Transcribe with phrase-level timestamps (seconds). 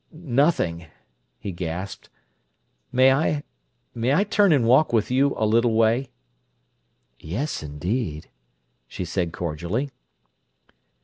[0.11, 0.87] "Nothing!"
[1.37, 2.09] he gasped.
[2.91, 6.09] "May I—may I turn and walk with you a little way?"
[7.19, 8.27] "Yes, indeed!"
[8.87, 9.91] she said cordially.